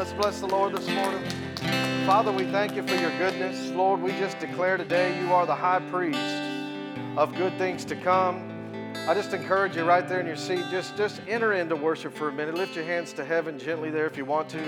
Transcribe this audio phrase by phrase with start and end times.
[0.00, 1.22] Let's bless the Lord this morning.
[2.06, 3.68] Father, we thank you for your goodness.
[3.72, 6.40] Lord, we just declare today you are the high priest
[7.18, 8.50] of good things to come.
[9.06, 12.30] I just encourage you right there in your seat, just, just enter into worship for
[12.30, 12.54] a minute.
[12.54, 14.64] Lift your hands to heaven gently there if you want to.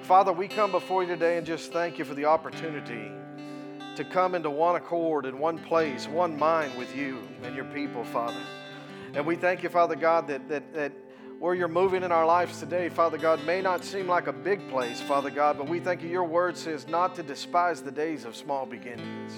[0.00, 3.12] Father, we come before you today and just thank you for the opportunity
[3.94, 8.04] to come into one accord in one place, one mind with you and your people,
[8.04, 8.40] Father.
[9.12, 10.92] And we thank you, Father God, that, that, that
[11.42, 14.68] where you're moving in our lives today, Father God, may not seem like a big
[14.68, 16.08] place, Father God, but we thank you.
[16.08, 19.32] Your word says not to despise the days of small beginnings.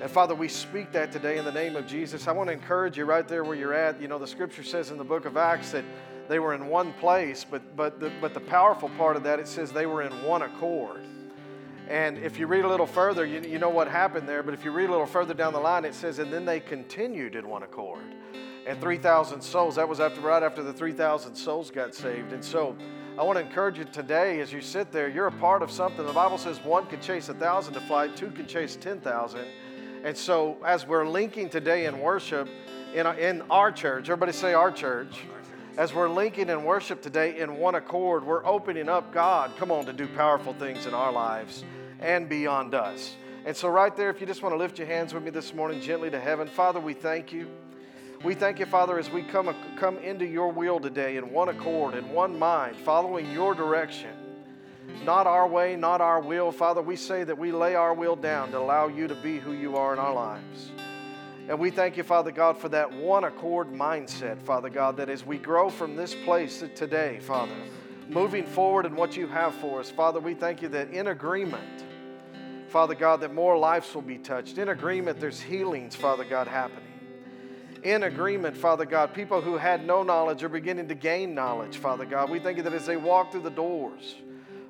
[0.00, 2.28] And Father, we speak that today in the name of Jesus.
[2.28, 4.00] I want to encourage you right there where you're at.
[4.00, 5.84] You know, the scripture says in the book of Acts that
[6.28, 9.48] they were in one place, but, but, the, but the powerful part of that, it
[9.48, 11.00] says they were in one accord.
[11.88, 14.64] And if you read a little further, you, you know what happened there, but if
[14.64, 17.48] you read a little further down the line, it says, and then they continued in
[17.48, 18.04] one accord
[18.66, 19.76] and 3,000 souls.
[19.76, 22.32] That was after right after the 3,000 souls got saved.
[22.32, 22.76] And so
[23.16, 26.04] I want to encourage you today as you sit there, you're a part of something.
[26.04, 29.40] The Bible says one can chase a thousand to flight, two can chase 10,000.
[30.04, 32.48] And so as we're linking today in worship
[32.94, 35.20] in our, in our church, everybody say our church.
[35.78, 39.84] As we're linking in worship today in one accord, we're opening up God, come on,
[39.86, 41.64] to do powerful things in our lives
[42.00, 43.14] and beyond us.
[43.44, 45.54] And so, right there, if you just want to lift your hands with me this
[45.54, 47.48] morning gently to heaven, Father, we thank you.
[48.24, 51.94] We thank you, Father, as we come, come into your will today in one accord,
[51.94, 54.10] in one mind, following your direction.
[55.04, 56.50] Not our way, not our will.
[56.50, 59.52] Father, we say that we lay our will down to allow you to be who
[59.52, 60.70] you are in our lives.
[61.48, 65.24] And we thank you, Father God, for that one accord mindset, Father God, that as
[65.24, 67.54] we grow from this place today, Father,
[68.08, 71.84] moving forward in what you have for us, Father, we thank you that in agreement,
[72.68, 74.58] Father God, that more lives will be touched.
[74.58, 76.95] In agreement, there's healings, Father God, happening
[77.82, 79.14] in agreement, Father God.
[79.14, 82.30] People who had no knowledge are beginning to gain knowledge, Father God.
[82.30, 84.16] We thank you that as they walk through the doors,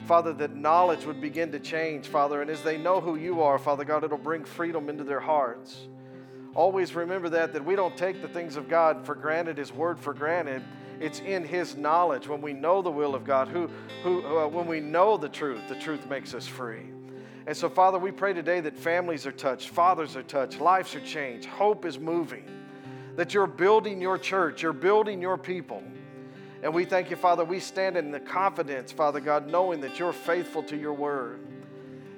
[0.06, 2.42] Father, that knowledge would begin to change, Father.
[2.42, 5.88] And as they know who you are, Father God, it'll bring freedom into their hearts.
[6.54, 9.98] Always remember that, that we don't take the things of God for granted, His word
[9.98, 10.62] for granted.
[11.00, 12.28] It's in His knowledge.
[12.28, 13.68] When we know the will of God, who,
[14.02, 16.86] who, uh, when we know the truth, the truth makes us free.
[17.46, 21.00] And so, Father, we pray today that families are touched, fathers are touched, lives are
[21.00, 22.44] changed, hope is moving
[23.16, 25.82] that you're building your church, you're building your people.
[26.62, 27.44] And we thank you, Father.
[27.44, 31.40] We stand in the confidence, Father God, knowing that you're faithful to your word.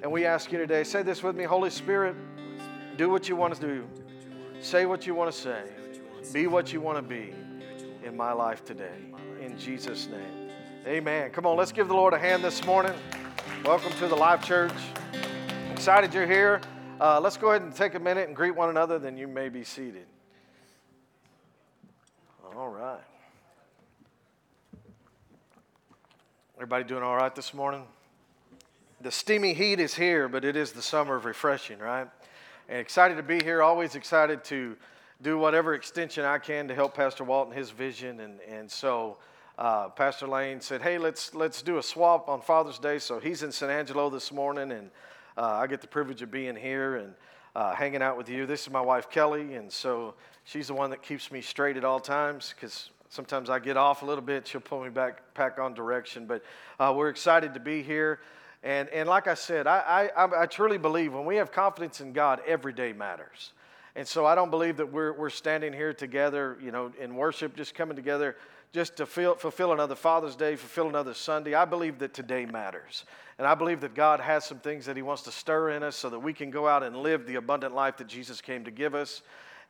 [0.02, 2.16] And we ask you today, say this with me Holy Spirit,
[2.96, 3.88] do what you want to do,
[4.60, 5.62] say what you want to say,
[6.32, 7.32] be what you want to be
[8.04, 9.12] in my life today.
[9.40, 10.50] In Jesus' name.
[10.86, 11.30] Amen.
[11.30, 12.94] Come on, let's give the Lord a hand this morning.
[13.64, 14.72] Welcome to the Life Church.
[15.72, 16.60] Excited you're here.
[17.00, 19.48] Uh, let's go ahead and take a minute and greet one another, then you may
[19.48, 20.06] be seated.
[22.58, 22.98] All right.
[26.56, 27.84] Everybody doing all right this morning?
[29.00, 32.08] The steamy heat is here, but it is the summer of refreshing, right?
[32.68, 34.76] And excited to be here, always excited to
[35.22, 38.18] do whatever extension I can to help Pastor Walton his vision.
[38.18, 39.18] And, and so
[39.56, 42.98] uh, Pastor Lane said, hey, let's, let's do a swap on Father's Day.
[42.98, 44.90] So he's in San Angelo this morning, and
[45.36, 47.14] uh, I get the privilege of being here and
[47.54, 48.46] uh, hanging out with you.
[48.46, 50.14] This is my wife, Kelly, and so
[50.48, 54.00] She's the one that keeps me straight at all times because sometimes I get off
[54.00, 54.48] a little bit.
[54.48, 56.24] She'll pull me back, back on direction.
[56.24, 56.42] But
[56.80, 58.20] uh, we're excited to be here.
[58.62, 62.14] And, and like I said, I, I, I truly believe when we have confidence in
[62.14, 63.52] God, every day matters.
[63.94, 67.54] And so I don't believe that we're, we're standing here together, you know, in worship,
[67.54, 68.34] just coming together
[68.72, 71.52] just to feel, fulfill another Father's Day, fulfill another Sunday.
[71.52, 73.04] I believe that today matters.
[73.36, 75.94] And I believe that God has some things that He wants to stir in us
[75.94, 78.70] so that we can go out and live the abundant life that Jesus came to
[78.70, 79.20] give us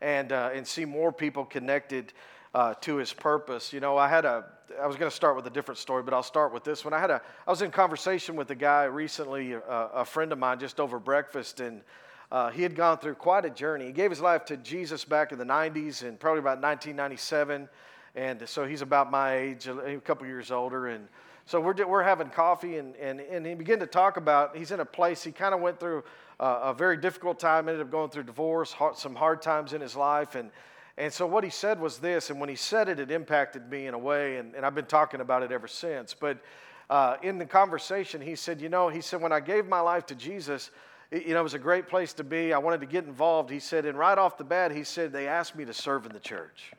[0.01, 2.13] and, uh, and see more people connected
[2.55, 3.73] uh, to his purpose.
[3.73, 4.45] You know, I had a,
[4.81, 6.95] I was going to start with a different story, but I'll start with this one.
[6.95, 9.61] I had a, I was in conversation with a guy recently, uh,
[9.95, 11.83] a friend of mine, just over breakfast, and
[12.31, 13.87] uh, he had gone through quite a journey.
[13.87, 17.69] He gave his life to Jesus back in the 90s and probably about 1997.
[18.15, 20.89] And so he's about my age, a couple years older.
[20.89, 21.09] And
[21.47, 24.81] so we're, we're having coffee, and, and, and he began to talk about, he's in
[24.81, 26.05] a place, he kind of went through
[26.41, 29.97] a very difficult time, ended up going through divorce, hard, some hard times in his
[29.97, 30.35] life.
[30.35, 30.51] And,
[30.97, 33.87] and so what he said was this, and when he said it, it impacted me
[33.87, 36.15] in a way, and, and I've been talking about it ever since.
[36.15, 36.39] But
[36.91, 40.07] uh, in the conversation, he said, You know, he said, when I gave my life
[40.07, 40.71] to Jesus,
[41.11, 42.53] it, you know, it was a great place to be.
[42.53, 43.51] I wanted to get involved.
[43.51, 46.13] He said, and right off the bat, he said, they asked me to serve in
[46.13, 46.73] the church.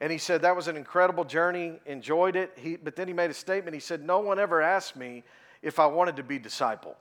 [0.00, 2.52] And he said, that was an incredible journey, enjoyed it.
[2.56, 3.74] He, but then he made a statement.
[3.74, 5.24] He said, no one ever asked me
[5.62, 6.96] if I wanted to be discipled.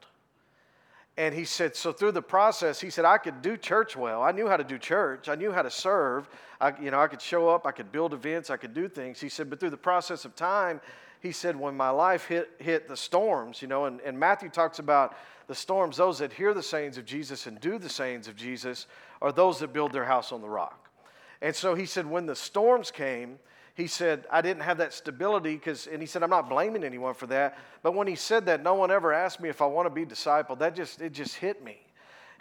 [1.18, 4.24] And he said, so through the process, he said, I could do church well.
[4.24, 5.28] I knew how to do church.
[5.28, 6.30] I knew how to serve.
[6.62, 7.66] I, you know, I could show up.
[7.66, 8.50] I could build events.
[8.50, 9.20] I could do things.
[9.20, 10.80] He said, but through the process of time,
[11.20, 14.80] he said, when my life hit, hit the storms, you know, and, and Matthew talks
[14.80, 15.18] about
[15.48, 18.88] the storms, those that hear the sayings of Jesus and do the sayings of Jesus
[19.22, 20.90] are those that build their house on the rock.
[21.42, 23.40] And so he said, when the storms came,
[23.80, 27.14] he said, I didn't have that stability because, and he said, I'm not blaming anyone
[27.14, 27.58] for that.
[27.82, 30.06] But when he said that, no one ever asked me if I want to be
[30.06, 30.60] discipled.
[30.60, 31.78] That just, it just hit me.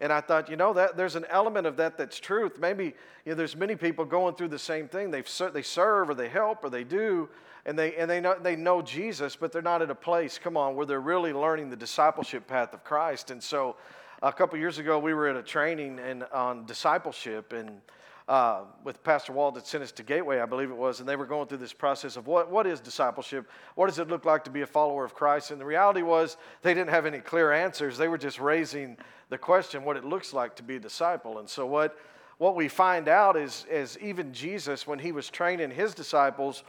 [0.00, 2.58] And I thought, you know, that there's an element of that that's truth.
[2.60, 2.94] Maybe
[3.24, 5.10] you know, there's many people going through the same thing.
[5.10, 7.28] They they serve or they help or they do,
[7.66, 10.38] and they and they know they know Jesus, but they're not at a place.
[10.38, 13.32] Come on, where they're really learning the discipleship path of Christ.
[13.32, 13.74] And so,
[14.22, 17.80] a couple years ago, we were at a training and on discipleship and
[18.28, 21.16] uh, with Pastor Walt that sent us to Gateway, I believe it was, and they
[21.16, 23.48] were going through this process of what, what is discipleship?
[23.74, 25.50] What does it look like to be a follower of Christ?
[25.50, 27.96] And the reality was they didn't have any clear answers.
[27.96, 28.98] They were just raising
[29.30, 31.38] the question what it looks like to be a disciple.
[31.38, 31.96] And so what,
[32.36, 36.64] what we find out is, is even Jesus, when he was training his disciples,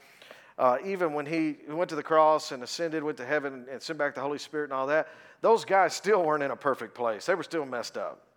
[0.57, 3.99] uh, even when he went to the cross and ascended, went to heaven, and sent
[3.99, 5.09] back the Holy Spirit and all that,
[5.41, 7.25] those guys still weren't in a perfect place.
[7.25, 8.28] They were still messed up.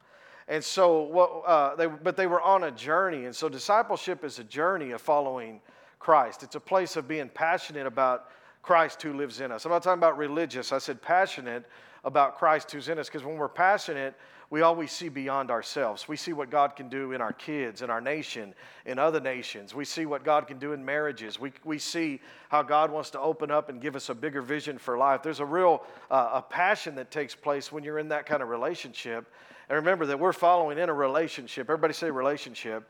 [0.53, 3.25] And so, what, uh, they, but they were on a journey.
[3.25, 5.63] And so, discipleship is a journey of following
[5.99, 6.43] Christ.
[6.43, 8.27] It's a place of being passionate about
[8.61, 9.65] Christ who lives in us.
[9.65, 10.71] I'm not talking about religious.
[10.71, 11.65] I said passionate
[12.05, 14.15] about Christ who's in us because when we're passionate,
[14.53, 16.07] we always see beyond ourselves.
[16.09, 18.53] We see what God can do in our kids, in our nation,
[18.85, 19.75] in other nations.
[19.75, 21.41] We see what God can do in marriages.
[21.41, 22.21] We, we see
[22.51, 25.23] how God wants to open up and give us a bigger vision for life.
[25.23, 28.51] There's a real uh, a passion that takes place when you're in that kind of
[28.51, 29.25] relationship.
[29.71, 31.71] And remember that we're following in a relationship.
[31.71, 32.87] Everybody say relationship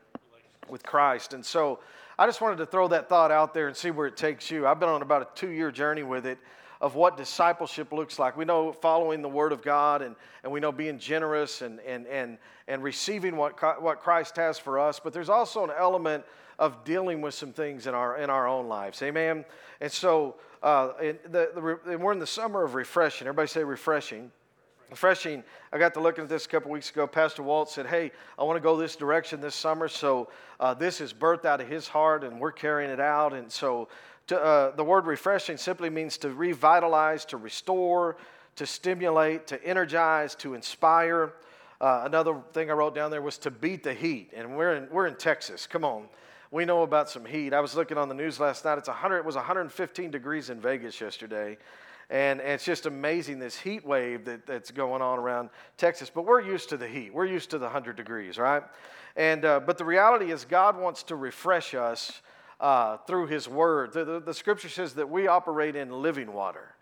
[0.67, 1.33] with Christ.
[1.33, 1.79] And so
[2.19, 4.67] I just wanted to throw that thought out there and see where it takes you.
[4.67, 6.39] I've been on about a two year journey with it
[6.81, 8.35] of what discipleship looks like.
[8.37, 12.05] We know following the Word of God and, and we know being generous and, and,
[12.07, 12.37] and,
[12.67, 16.23] and receiving what, what Christ has for us, but there's also an element
[16.59, 19.01] of dealing with some things in our, in our own lives.
[19.01, 19.45] Amen?
[19.81, 23.27] And so uh, the, the, we're in the summer of refreshing.
[23.27, 24.31] Everybody say refreshing
[24.93, 25.43] refreshing.
[25.71, 27.07] I got to looking at this a couple weeks ago.
[27.07, 29.87] Pastor Walt said, Hey, I want to go this direction this summer.
[29.87, 30.29] So
[30.59, 33.33] uh, this is birthed out of his heart, and we're carrying it out.
[33.33, 33.87] And so
[34.27, 38.17] to, uh, the word refreshing simply means to revitalize, to restore,
[38.55, 41.33] to stimulate, to energize, to inspire.
[41.81, 44.31] Uh, another thing I wrote down there was to beat the heat.
[44.35, 45.67] And we're in, we're in Texas.
[45.67, 46.07] Come on.
[46.51, 47.53] We know about some heat.
[47.53, 48.77] I was looking on the news last night.
[48.77, 51.57] It's 100, it was 115 degrees in Vegas yesterday.
[52.09, 56.11] And, and it's just amazing this heat wave that, that's going on around Texas.
[56.13, 57.13] But we're used to the heat.
[57.13, 58.61] We're used to the 100 degrees, right?
[59.15, 62.21] And, uh, but the reality is, God wants to refresh us
[62.63, 63.93] uh, through His Word.
[63.93, 66.73] The, the, the scripture says that we operate in living water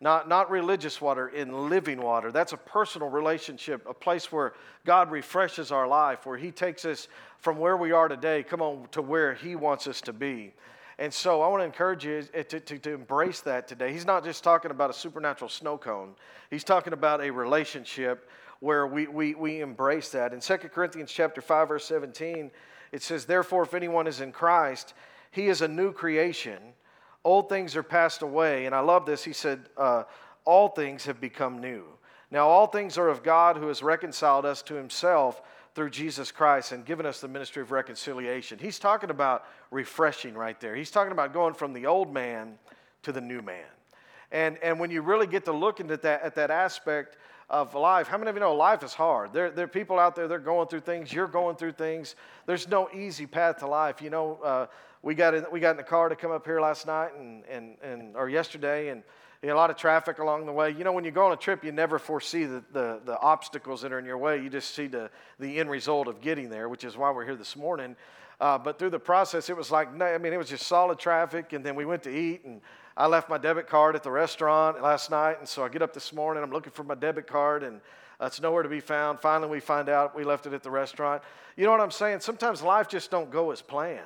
[0.00, 2.30] not, not religious water, in living water.
[2.30, 4.52] That's a personal relationship, a place where
[4.86, 7.08] God refreshes our life, where He takes us
[7.38, 10.54] from where we are today, come on, to where He wants us to be.
[11.00, 13.92] And so I want to encourage you to, to, to, embrace that today.
[13.92, 16.14] He's not just talking about a supernatural snow cone,
[16.50, 18.28] he's talking about a relationship
[18.60, 20.32] where we, we, we embrace that.
[20.32, 22.50] In 2 Corinthians chapter 5, verse 17,
[22.90, 24.94] it says, Therefore, if anyone is in Christ,
[25.30, 26.58] he is a new creation.
[27.24, 28.66] Old things are passed away.
[28.66, 29.24] And I love this.
[29.24, 30.04] He said, uh,
[30.44, 31.84] All things have become new.
[32.30, 35.42] Now, all things are of God who has reconciled us to himself
[35.74, 38.58] through Jesus Christ and given us the ministry of reconciliation.
[38.58, 40.74] He's talking about refreshing right there.
[40.74, 42.58] He's talking about going from the old man
[43.02, 43.64] to the new man.
[44.30, 47.16] And, and when you really get to looking at that, at that aspect
[47.50, 49.32] of life, how many of you know life is hard?
[49.32, 52.14] There, there are people out there, they're going through things, you're going through things.
[52.46, 54.02] There's no easy path to life.
[54.02, 54.66] You know, uh,
[55.02, 57.44] we, got in, we got in the car to come up here last night and,
[57.46, 59.02] and, and, or yesterday, and
[59.42, 60.70] you know, a lot of traffic along the way.
[60.70, 63.82] You know, when you go on a trip, you never foresee the, the, the, obstacles
[63.82, 64.42] that are in your way.
[64.42, 67.36] You just see the, the end result of getting there, which is why we're here
[67.36, 67.94] this morning.
[68.40, 71.52] Uh, but through the process, it was like, I mean, it was just solid traffic.
[71.52, 72.60] And then we went to eat, and
[72.98, 75.38] I left my debit card at the restaurant last night.
[75.38, 77.80] And so I get up this morning, I'm looking for my debit card, and
[78.20, 79.20] it's nowhere to be found.
[79.20, 81.22] Finally, we find out we left it at the restaurant.
[81.56, 82.18] You know what I'm saying?
[82.18, 84.02] Sometimes life just don't go as planned.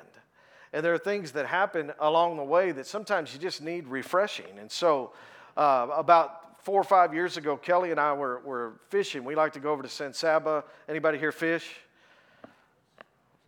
[0.73, 4.59] And there are things that happen along the way that sometimes you just need refreshing.
[4.59, 5.13] And so,
[5.57, 9.23] uh, about four or five years ago, Kelly and I were, were fishing.
[9.23, 10.63] We like to go over to San Saba.
[10.87, 11.67] Anybody here fish?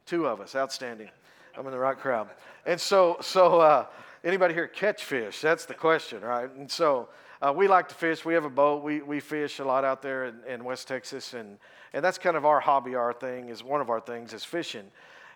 [0.08, 1.10] Two of us, outstanding.
[1.56, 2.30] I'm in the right crowd.
[2.66, 3.86] And so, so uh,
[4.25, 5.39] anybody here catch fish?
[5.39, 6.53] That's the question, right?
[6.53, 7.10] And so
[7.41, 8.25] uh, we like to fish.
[8.25, 8.84] We have a boat.
[8.84, 11.58] We, we fish a lot out there in, in West Texas, and,
[11.94, 14.86] and that's kind of our hobby, our thing is one of our things is fishing.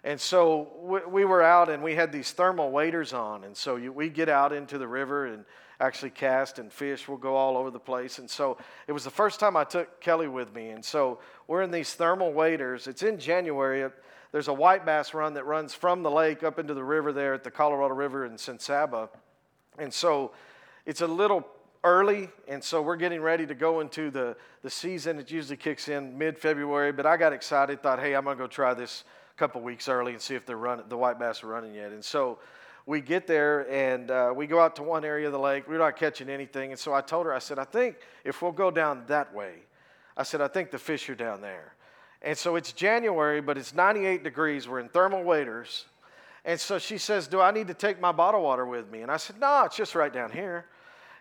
[0.03, 3.43] And so we, we were out and we had these thermal waders on.
[3.43, 5.43] And so we get out into the river and
[5.81, 7.07] actually cast and fish.
[7.07, 8.17] We'll go all over the place.
[8.17, 10.69] And so it was the first time I took Kelly with me.
[10.69, 12.87] And so we're in these thermal waders.
[12.87, 13.89] It's in January.
[14.31, 17.33] There's a white bass run that runs from the lake up into the river there
[17.33, 19.09] at the Colorado River in San Saba.
[19.77, 20.31] And so
[20.85, 21.47] it's a little
[21.83, 25.17] early, and so we're getting ready to go into the, the season.
[25.19, 28.43] It usually kicks in mid February, but I got excited, thought, hey, I'm going to
[28.43, 29.03] go try this
[29.35, 31.91] a couple weeks early and see if they're running, the white bass are running yet.
[31.91, 32.39] And so
[32.85, 35.67] we get there and uh, we go out to one area of the lake.
[35.67, 36.71] We're not catching anything.
[36.71, 39.53] And so I told her, I said, I think if we'll go down that way,
[40.17, 41.73] I said, I think the fish are down there.
[42.21, 44.67] And so it's January, but it's 98 degrees.
[44.67, 45.85] We're in thermal waders.
[46.45, 49.01] And so she says, Do I need to take my bottle water with me?
[49.01, 50.65] And I said, No, it's just right down here.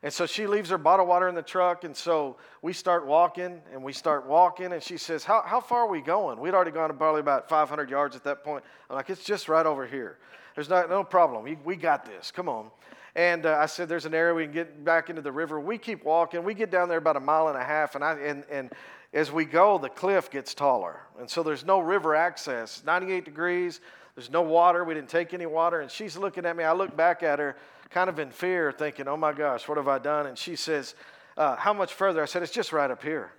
[0.03, 1.83] And so she leaves her bottle water in the truck.
[1.83, 4.73] And so we start walking and we start walking.
[4.73, 6.39] And she says, How, how far are we going?
[6.39, 8.65] We'd already gone probably about 500 yards at that point.
[8.89, 10.19] I'm like, It's just right over here.
[10.55, 11.57] There's not, no problem.
[11.65, 12.31] We, got this.
[12.33, 12.71] Come on.
[13.15, 15.59] And uh, I said, There's an area we can get back into the river.
[15.61, 16.45] We keep walking.
[16.45, 17.97] We get down there about a mile and a half.
[17.97, 18.73] And, I, and, and
[19.13, 21.01] as we go, the cliff gets taller.
[21.19, 22.83] And so there's no river access.
[22.85, 23.81] 98 degrees.
[24.15, 24.85] There's no water.
[24.85, 25.81] We didn't take any water.
[25.81, 26.65] And she's looking at me.
[26.65, 27.57] I look back at her
[27.91, 30.27] kind of in fear, thinking, oh my gosh, what have I done?
[30.27, 30.95] And she says,
[31.37, 32.23] uh, how much further?
[32.23, 33.33] I said, it's just right up here.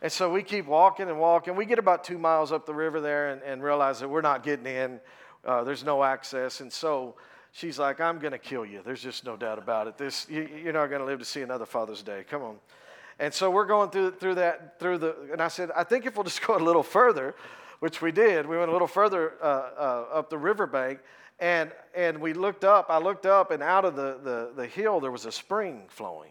[0.00, 1.56] And so we keep walking and walking.
[1.56, 4.44] We get about two miles up the river there and, and realize that we're not
[4.44, 5.00] getting in.
[5.44, 6.60] Uh, there's no access.
[6.60, 7.16] And so
[7.50, 8.82] she's like, I'm going to kill you.
[8.84, 9.98] There's just no doubt about it.
[9.98, 12.24] This, you, you're not going to live to see another Father's Day.
[12.30, 12.56] Come on.
[13.18, 16.16] And so we're going through, through that, through the, and I said, I think if
[16.16, 17.34] we'll just go a little further,
[17.80, 21.00] which we did, we went a little further uh, uh, up the riverbank,
[21.40, 22.86] and, and we looked up.
[22.88, 26.30] I looked up, and out of the, the, the hill, there was a spring flowing.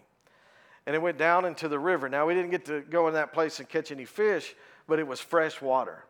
[0.86, 2.08] And it went down into the river.
[2.08, 4.56] Now, we didn't get to go in that place and catch any fish,
[4.88, 6.03] but it was fresh water.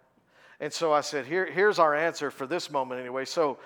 [0.59, 3.25] And so I said, Here, here's our answer for this moment, anyway.
[3.25, 3.57] So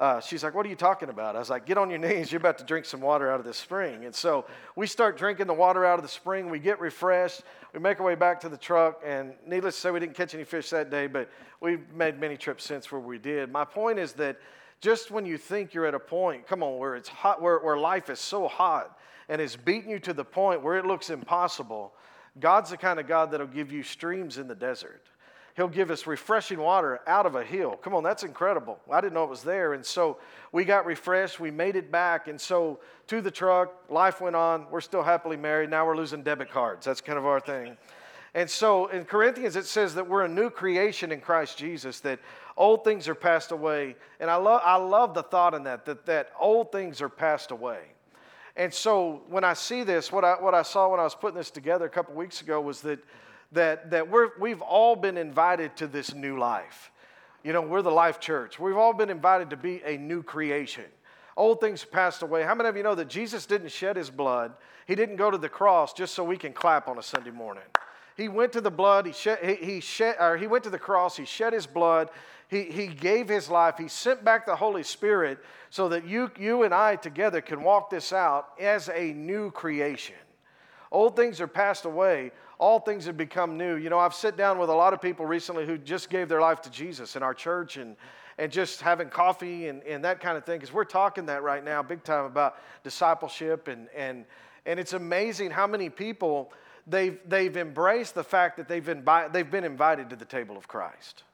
[0.00, 1.36] uh, she's like, What are you talking about?
[1.36, 2.32] I was like, Get on your knees.
[2.32, 4.06] You're about to drink some water out of this spring.
[4.06, 6.48] And so we start drinking the water out of the spring.
[6.48, 7.42] We get refreshed.
[7.74, 9.02] We make our way back to the truck.
[9.04, 11.28] And needless to say, we didn't catch any fish that day, but
[11.60, 13.52] we've made many trips since where we did.
[13.52, 14.38] My point is that
[14.80, 17.76] just when you think you're at a point, come on, where it's hot, where, where
[17.76, 21.92] life is so hot and it's beating you to the point where it looks impossible,
[22.38, 25.09] God's the kind of God that'll give you streams in the desert.
[25.60, 27.78] He'll give us refreshing water out of a hill.
[27.82, 28.78] Come on, that's incredible.
[28.90, 29.74] I didn't know it was there.
[29.74, 30.16] And so
[30.52, 31.38] we got refreshed.
[31.38, 32.28] We made it back.
[32.28, 34.64] And so to the truck, life went on.
[34.70, 35.68] We're still happily married.
[35.68, 36.86] Now we're losing debit cards.
[36.86, 37.76] That's kind of our thing.
[38.32, 42.20] And so in Corinthians, it says that we're a new creation in Christ Jesus, that
[42.56, 43.96] old things are passed away.
[44.18, 47.50] And I, love, I love the thought in that, that, that old things are passed
[47.50, 47.80] away.
[48.56, 51.36] And so when I see this, what I, what I saw when I was putting
[51.36, 52.98] this together a couple weeks ago was that,
[53.52, 56.90] that, that we're, we've all been invited to this new life.
[57.42, 58.58] You know, we're the life church.
[58.58, 60.84] We've all been invited to be a new creation.
[61.36, 62.42] Old things passed away.
[62.42, 64.52] How many of you know that Jesus didn't shed his blood?
[64.86, 67.64] He didn't go to the cross just so we can clap on a Sunday morning.
[68.16, 70.78] He went to the blood, he, shed, he, he, shed, or he went to the
[70.78, 72.10] cross, he shed his blood,
[72.48, 75.38] he, he gave his life, he sent back the Holy Spirit
[75.70, 80.16] so that you, you and I together can walk this out as a new creation.
[80.92, 83.76] Old things are passed away, all things have become new.
[83.76, 86.42] You know, I've sat down with a lot of people recently who just gave their
[86.42, 87.96] life to Jesus in our church and,
[88.36, 91.64] and just having coffee and, and that kind of thing, because we're talking that right
[91.64, 93.66] now big time about discipleship.
[93.66, 94.26] And, and,
[94.66, 96.52] and it's amazing how many people
[96.86, 100.68] they've, they've embraced the fact that they've, invi- they've been invited to the table of
[100.68, 101.24] Christ.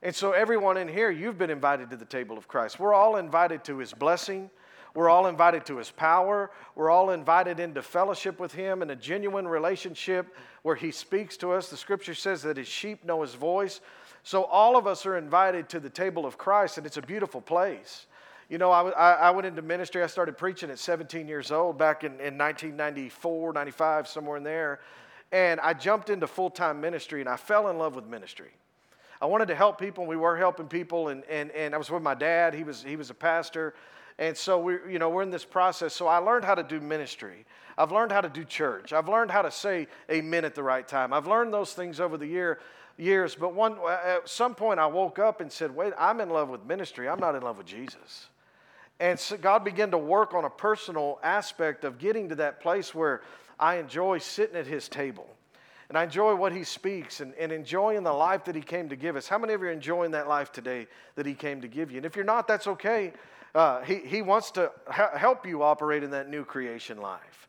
[0.00, 2.78] And so, everyone in here, you've been invited to the table of Christ.
[2.78, 4.48] We're all invited to his blessing.
[4.94, 6.50] We're all invited to his power.
[6.74, 11.52] We're all invited into fellowship with him in a genuine relationship where he speaks to
[11.52, 11.68] us.
[11.68, 13.80] The scripture says that his sheep know his voice.
[14.22, 17.40] So, all of us are invited to the table of Christ, and it's a beautiful
[17.40, 18.06] place.
[18.48, 20.02] You know, I, I, went into ministry.
[20.02, 24.80] I started preaching at 17 years old back in, in 1994, 95, somewhere in there.
[25.32, 28.50] And I jumped into full time ministry and I fell in love with ministry.
[29.22, 31.08] I wanted to help people, and we were helping people.
[31.08, 33.72] And, and, and I was with my dad, he was, he was a pastor.
[34.22, 35.92] And so we, you know, we're in this process.
[35.94, 37.44] So I learned how to do ministry.
[37.76, 38.92] I've learned how to do church.
[38.92, 41.12] I've learned how to say amen at the right time.
[41.12, 42.60] I've learned those things over the year,
[42.96, 43.34] years.
[43.34, 46.50] But one, uh, at some point, I woke up and said, wait, I'm in love
[46.50, 47.08] with ministry.
[47.08, 48.28] I'm not in love with Jesus.
[49.00, 52.94] And so God began to work on a personal aspect of getting to that place
[52.94, 53.22] where
[53.58, 55.26] I enjoy sitting at His table.
[55.88, 58.96] And I enjoy what He speaks and, and enjoying the life that He came to
[58.96, 59.26] give us.
[59.26, 60.86] How many of you are enjoying that life today
[61.16, 61.96] that He came to give you?
[61.96, 63.12] And if you're not, that's okay.
[63.54, 67.48] Uh, he, he wants to ha- help you operate in that new creation life.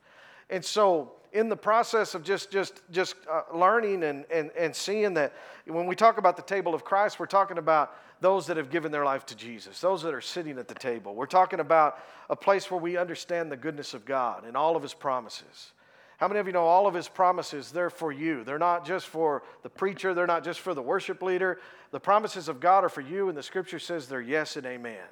[0.49, 5.15] And so, in the process of just just just uh, learning and, and and seeing
[5.15, 5.33] that
[5.65, 8.91] when we talk about the table of Christ, we're talking about those that have given
[8.91, 11.15] their life to Jesus, those that are sitting at the table.
[11.15, 14.83] We're talking about a place where we understand the goodness of God and all of
[14.83, 15.71] His promises.
[16.17, 17.71] How many of you know all of His promises?
[17.71, 18.43] They're for you.
[18.43, 21.59] They're not just for the preacher, they're not just for the worship leader.
[21.91, 25.07] The promises of God are for you, and the scripture says they're yes and amen.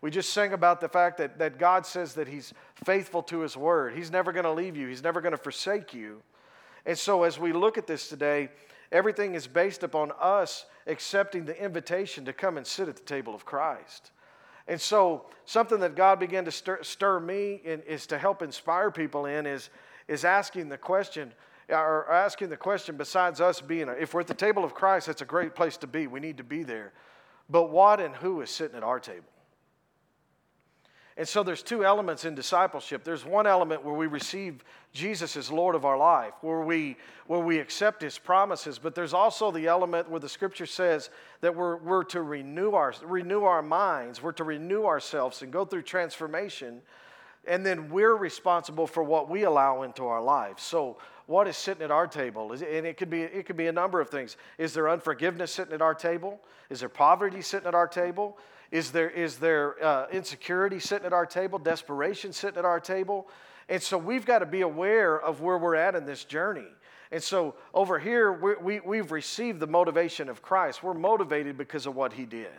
[0.00, 2.54] We just sang about the fact that, that God says that He's
[2.84, 3.94] faithful to His word.
[3.94, 6.22] He's never going to leave you, He's never going to forsake you.
[6.86, 8.48] And so, as we look at this today,
[8.90, 13.34] everything is based upon us accepting the invitation to come and sit at the table
[13.34, 14.12] of Christ.
[14.66, 18.90] And so, something that God began to stir, stir me in, is to help inspire
[18.90, 19.68] people in is,
[20.08, 21.32] is asking the question,
[21.68, 25.22] or asking the question besides us being, if we're at the table of Christ, that's
[25.22, 26.06] a great place to be.
[26.06, 26.92] We need to be there.
[27.48, 29.26] But what and who is sitting at our table?
[31.20, 33.04] And so there's two elements in discipleship.
[33.04, 36.96] There's one element where we receive Jesus as Lord of our life, where we,
[37.26, 41.10] where we accept His promises, but there's also the element where the Scripture says
[41.42, 45.66] that we're, we're to renew our, renew our minds, we're to renew ourselves and go
[45.66, 46.80] through transformation,
[47.46, 50.62] and then we're responsible for what we allow into our lives.
[50.62, 50.96] So
[51.26, 52.50] what is sitting at our table?
[52.52, 54.38] And it could be it could be a number of things.
[54.56, 56.40] Is there unforgiveness sitting at our table?
[56.70, 58.38] Is there poverty sitting at our table?
[58.70, 61.58] Is there is there uh, insecurity sitting at our table?
[61.58, 63.28] Desperation sitting at our table?
[63.68, 66.66] And so we've got to be aware of where we're at in this journey.
[67.12, 70.82] And so over here, we, we, we've received the motivation of Christ.
[70.82, 72.50] We're motivated because of what He did.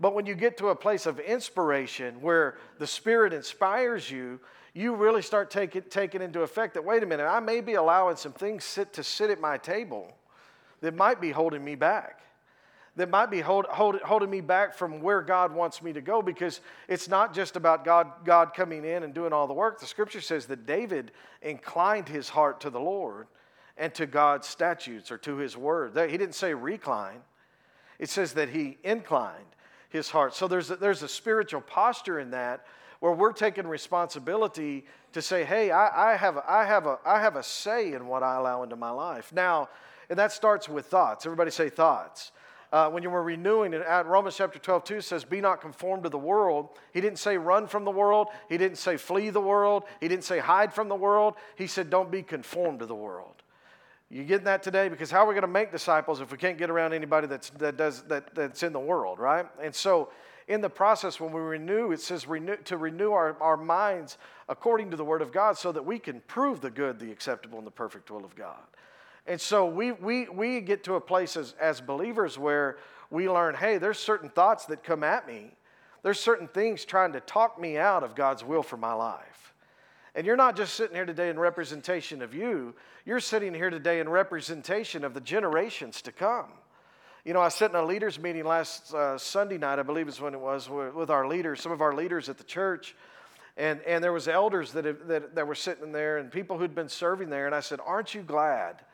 [0.00, 4.40] But when you get to a place of inspiration where the Spirit inspires you,
[4.74, 8.16] you really start taking, taking into effect that, wait a minute, I may be allowing
[8.16, 10.14] some things sit, to sit at my table
[10.80, 12.20] that might be holding me back,
[12.98, 16.20] that might be hold, hold, holding me back from where God wants me to go
[16.20, 19.78] because it's not just about God, God coming in and doing all the work.
[19.78, 23.28] The scripture says that David inclined his heart to the Lord
[23.76, 25.96] and to God's statutes or to his word.
[26.10, 27.20] He didn't say recline,
[28.00, 29.46] it says that he inclined
[29.90, 30.34] his heart.
[30.34, 32.66] So there's a, there's a spiritual posture in that
[33.00, 37.36] where we're taking responsibility to say, hey, I, I, have, I, have a, I have
[37.36, 39.32] a say in what I allow into my life.
[39.32, 39.68] Now,
[40.10, 41.24] and that starts with thoughts.
[41.24, 42.32] Everybody say thoughts.
[42.70, 46.02] Uh, when you were renewing it, at Romans chapter 12, 2 says, Be not conformed
[46.02, 46.68] to the world.
[46.92, 48.28] He didn't say run from the world.
[48.48, 49.84] He didn't say flee the world.
[50.00, 51.34] He didn't say hide from the world.
[51.56, 53.42] He said, Don't be conformed to the world.
[54.10, 54.88] You getting that today?
[54.88, 57.50] Because how are we going to make disciples if we can't get around anybody that's,
[57.50, 59.46] that does, that, that's in the world, right?
[59.62, 60.10] And so
[60.46, 64.16] in the process, when we renew, it says renew, to renew our, our minds
[64.48, 67.58] according to the Word of God so that we can prove the good, the acceptable,
[67.58, 68.56] and the perfect will of God.
[69.28, 72.78] And so we, we, we get to a place as, as believers where
[73.10, 75.52] we learn hey, there's certain thoughts that come at me,
[76.02, 79.54] there's certain things trying to talk me out of God's will for my life.
[80.14, 84.00] And you're not just sitting here today in representation of you, you're sitting here today
[84.00, 86.50] in representation of the generations to come.
[87.24, 90.20] You know, I sat in a leaders meeting last uh, Sunday night, I believe is
[90.20, 92.96] when it was, with our leaders, some of our leaders at the church.
[93.58, 96.88] And, and there was elders that, that, that were sitting there and people who'd been
[96.88, 97.44] serving there.
[97.44, 98.84] And I said, aren't you glad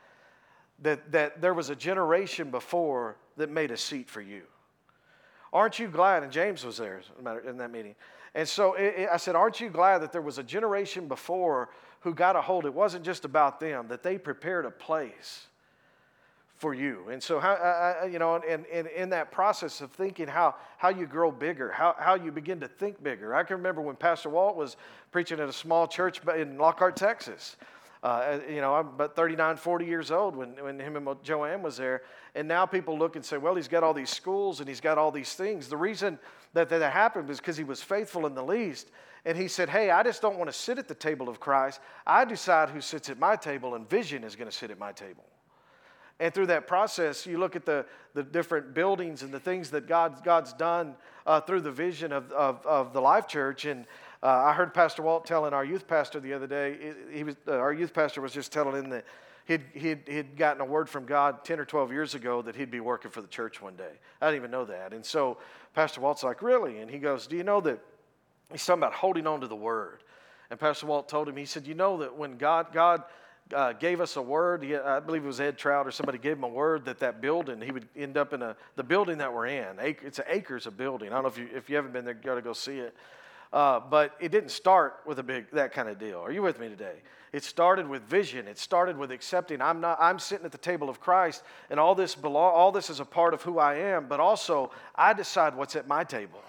[0.79, 4.43] that, that there was a generation before that made a seat for you?
[5.53, 6.23] Aren't you glad?
[6.23, 7.01] And James was there
[7.47, 7.95] in that meeting.
[8.33, 11.69] And so it, it, I said, Aren't you glad that there was a generation before
[12.01, 12.65] who got a hold?
[12.65, 15.47] It wasn't just about them, that they prepared a place
[16.57, 17.07] for you.
[17.09, 20.89] And so, how, uh, you know, and, and in that process of thinking how, how
[20.89, 23.35] you grow bigger, how, how you begin to think bigger.
[23.35, 24.77] I can remember when Pastor Walt was
[25.11, 27.57] preaching at a small church in Lockhart, Texas.
[28.05, 31.77] Uh, you know, I'm about 39, 40 years old when, when him and Joanne was
[31.77, 32.03] there.
[32.35, 34.99] And now people look and say, well, he's got all these schools and he's got
[34.99, 35.69] all these things.
[35.69, 36.19] The reason
[36.53, 38.91] that that happened was because he was faithful in the least.
[39.25, 41.79] And he said, hey, I just don't want to sit at the table of Christ.
[42.05, 44.91] I decide who sits at my table, and vision is going to sit at my
[44.91, 45.23] table.
[46.19, 49.87] And through that process, you look at the, the different buildings and the things that
[49.87, 53.65] God, God's done uh, through the vision of, of, of, the Life Church.
[53.65, 53.85] And
[54.25, 57.51] uh, I heard Pastor Walt telling our youth pastor the other day, he was, uh,
[57.51, 59.05] our youth pastor was just telling him that
[59.45, 62.71] he'd, he'd, he'd gotten a word from God 10 or 12 years ago that he'd
[62.71, 63.91] be working for the church one day.
[64.19, 64.93] I didn't even know that.
[64.93, 65.37] And so
[65.75, 66.79] Pastor Walt's like, Really?
[66.79, 67.79] And he goes, Do you know that
[68.51, 70.01] he's talking about holding on to the word?
[70.49, 73.03] And Pastor Walt told him, He said, You know that when God, God,
[73.53, 74.63] uh, gave us a word.
[74.63, 77.21] He, I believe it was Ed Trout or somebody gave him a word that that
[77.21, 79.77] building, he would end up in a, the building that we're in.
[79.79, 81.09] It's an acres of building.
[81.09, 82.79] I don't know if you, if you haven't been there, you got to go see
[82.79, 82.95] it.
[83.53, 86.19] Uh, but it didn't start with a big, that kind of deal.
[86.19, 86.95] Are you with me today?
[87.31, 88.47] It started with vision.
[88.47, 91.95] It started with accepting I'm, not, I'm sitting at the table of Christ and all
[91.95, 95.55] this, belong, all this is a part of who I am, but also I decide
[95.55, 96.41] what's at my table.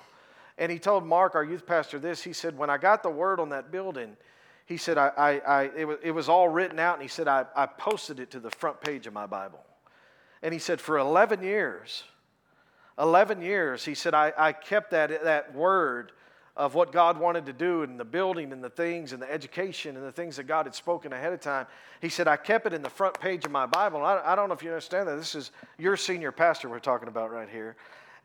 [0.58, 2.22] And he told Mark, our youth pastor, this.
[2.22, 4.16] He said, When I got the word on that building,
[4.64, 7.28] he said, I, I, I it, was, it was all written out, and he said,
[7.28, 9.60] I, I posted it to the front page of my Bible.
[10.42, 12.04] And he said, for 11 years,
[12.98, 16.12] 11 years, he said, I, I kept that, that word
[16.56, 19.96] of what God wanted to do and the building and the things and the education
[19.96, 21.66] and the things that God had spoken ahead of time.
[22.00, 24.02] He said, I kept it in the front page of my Bible.
[24.02, 25.16] I, I don't know if you understand that.
[25.16, 27.76] This is your senior pastor we're talking about right here.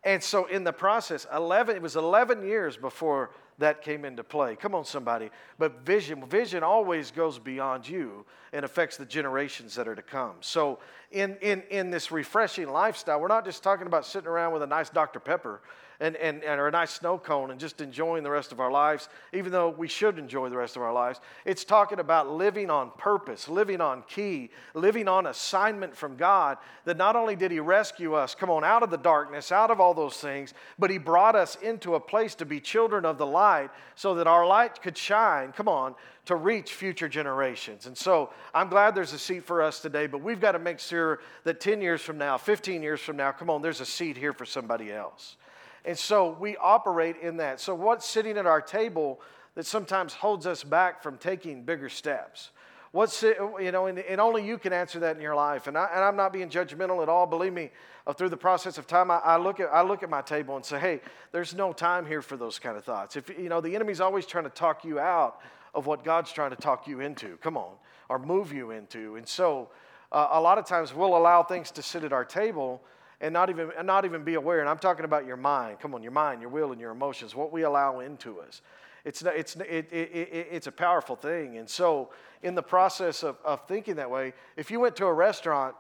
[0.04, 4.56] And so in the process, 11, it was 11 years before that came into play.
[4.56, 5.30] Come on, somebody.
[5.60, 10.36] But vision, vision always goes beyond you and affects the generations that are to come.
[10.40, 10.80] So
[11.12, 14.68] in, in, in this refreshing lifestyle, we're not just talking about sitting around with a
[14.68, 15.20] nice Dr.
[15.20, 15.62] Pepper
[16.02, 18.72] and, and, and or a nice snow cone and just enjoying the rest of our
[18.72, 21.22] lives, even though we should enjoy the rest of our lives.
[21.46, 26.58] It's talking about living on purpose, living on key, living on assignment from God.
[26.86, 29.80] That not only did He rescue us, come on, out of the darkness, out of
[29.80, 33.28] all those things, but He brought us into a place to be children of the
[33.28, 35.94] light so that our light could shine, come on,
[36.26, 37.86] to reach future generations.
[37.86, 40.80] And so I'm glad there's a seat for us today, but we've got to make
[40.80, 44.18] sure that 10 years from now, 15 years from now, come on, there's a seat
[44.18, 45.38] here for somebody else.
[45.86, 47.60] And so we operate in that.
[47.60, 49.20] So, what's sitting at our table
[49.56, 52.52] that sometimes holds us back from taking bigger steps?
[52.92, 55.68] What's it, you know, and, and, only you can answer that in your life.
[55.68, 57.26] And, I, am not being judgmental at all.
[57.26, 57.72] Believe me,
[58.06, 60.58] uh, through the process of time, I, I, look at, I look at my table
[60.58, 63.16] and say, hey, there's no time here for those kind of thoughts.
[63.16, 65.40] If, you know, the enemy's always trying to talk you out
[65.74, 67.38] of what God's trying to talk you into.
[67.38, 67.72] Come on,
[68.10, 69.16] or move you into.
[69.16, 69.70] And so,
[70.12, 72.82] uh, a lot of times we'll allow things to sit at our table
[73.22, 74.60] and not even, and not even be aware.
[74.60, 75.80] And I'm talking about your mind.
[75.80, 78.62] Come on, your mind, your will, and your emotions, what we allow into us.
[79.06, 81.58] It's, it's, it, it, it, it's a powerful thing.
[81.58, 82.10] And so,
[82.44, 85.76] in the process of, of thinking that way, if you went to a restaurant,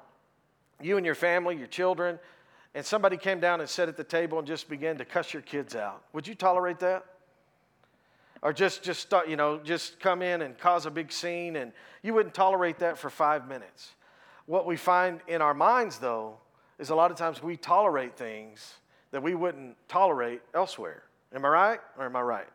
[0.79, 2.19] you and your family, your children,
[2.73, 5.41] and somebody came down and sat at the table and just began to cuss your
[5.41, 7.05] kids out, would you tolerate that?
[8.43, 11.73] Or just, just start, you know, just come in and cause a big scene, and
[12.01, 13.91] you wouldn't tolerate that for five minutes.
[14.47, 16.37] What we find in our minds, though,
[16.79, 18.75] is a lot of times we tolerate things
[19.11, 21.03] that we wouldn't tolerate elsewhere.
[21.33, 22.47] Am I right or am I right?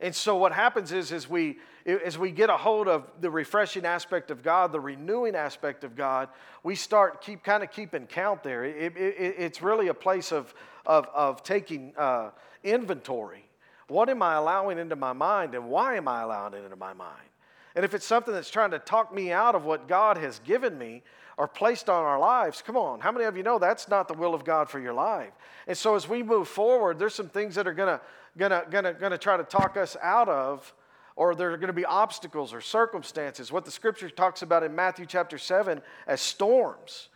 [0.00, 3.84] And so what happens is, is we, as we get a hold of the refreshing
[3.84, 6.28] aspect of God, the renewing aspect of God,
[6.64, 8.64] we start keep kind of keeping count there.
[8.64, 10.52] It, it, it's really a place of,
[10.86, 12.30] of, of taking uh,
[12.64, 13.44] inventory.
[13.86, 16.92] What am I allowing into my mind and why am I allowing it into my
[16.92, 17.28] mind?
[17.76, 20.76] And if it's something that's trying to talk me out of what God has given
[20.76, 21.02] me,
[21.42, 24.14] are placed on our lives, come on, how many of you know that's not the
[24.14, 25.32] will of God for your life?
[25.66, 28.00] And so as we move forward, there's some things that are gonna,
[28.38, 30.72] gonna, gonna, gonna try to talk us out of,
[31.16, 33.50] or there are gonna be obstacles or circumstances.
[33.50, 37.08] What the scripture talks about in Matthew chapter 7 as storms.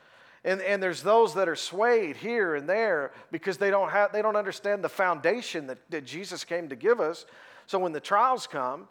[0.45, 4.23] And, and there's those that are swayed here and there because they don't, have, they
[4.23, 7.27] don't understand the foundation that, that Jesus came to give us.
[7.69, 8.89] So when the trials come,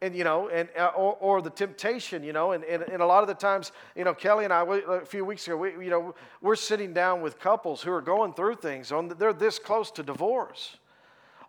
[0.00, 3.06] and you know and uh, or, or, the temptation you know and, and, and, a
[3.06, 5.90] lot of the times you know kelly and i a few weeks ago we, you
[5.90, 9.90] know we're sitting down with couples who are going through things on they're this close
[9.90, 10.76] to divorce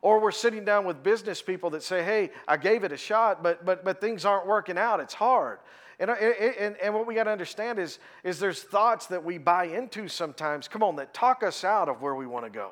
[0.01, 3.43] or we're sitting down with business people that say hey i gave it a shot
[3.43, 5.59] but but but things aren't working out it's hard
[5.99, 9.37] and, uh, and, and what we got to understand is, is there's thoughts that we
[9.37, 12.71] buy into sometimes, come on, that talk us out of where we want to go.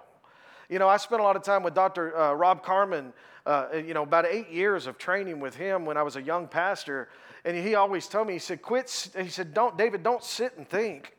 [0.69, 2.17] You know, I spent a lot of time with Dr.
[2.17, 3.13] Uh, Rob Carmen
[3.47, 6.47] uh, you know, about eight years of training with him when I was a young
[6.47, 7.07] pastor.
[7.45, 9.09] And he always told me, he said, quit.
[9.17, 11.15] He said, don't, David, don't sit and think.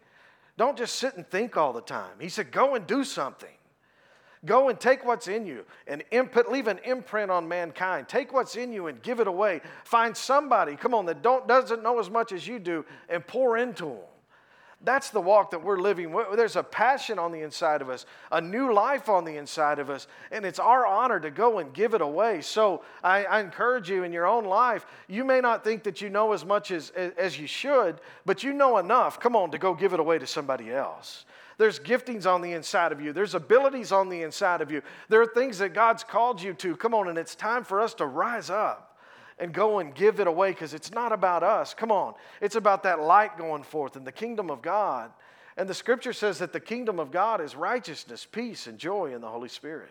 [0.59, 2.12] Don't just sit and think all the time.
[2.21, 3.49] He said, go and do something.
[4.45, 8.09] Go and take what's in you and imp- leave an imprint on mankind.
[8.09, 9.62] Take what's in you and give it away.
[9.85, 13.57] Find somebody, come on, that don't, doesn't know as much as you do and pour
[13.57, 13.99] into them.
[14.81, 16.17] That's the walk that we're living.
[16.37, 19.91] There's a passion on the inside of us, a new life on the inside of
[19.91, 22.43] us, and it's our honor to go and give it away.
[22.43, 26.11] So I, I encourage you in your own life, you may not think that you
[26.11, 29.75] know as much as, as you should, but you know enough, come on, to go
[29.75, 31.25] give it away to somebody else.
[31.57, 33.12] There's giftings on the inside of you.
[33.12, 34.81] There's abilities on the inside of you.
[35.09, 36.77] There are things that God's called you to.
[36.77, 38.88] Come on, and it's time for us to rise up
[39.38, 41.74] and go and give it away because it's not about us.
[41.74, 42.14] Come on.
[42.40, 45.11] It's about that light going forth in the kingdom of God.
[45.57, 49.20] And the scripture says that the kingdom of God is righteousness, peace, and joy in
[49.20, 49.90] the Holy Spirit.